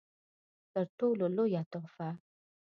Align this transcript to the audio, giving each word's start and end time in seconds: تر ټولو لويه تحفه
تر 0.71 0.85
ټولو 0.97 1.25
لويه 1.35 1.61
تحفه 1.71 2.09